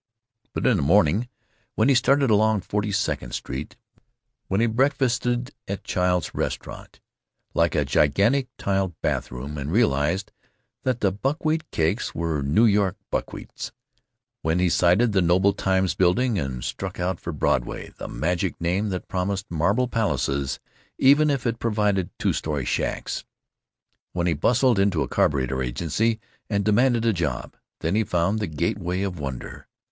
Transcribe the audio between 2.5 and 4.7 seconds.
Forty second Street; when he